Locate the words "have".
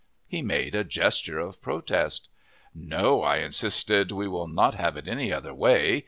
4.73-4.97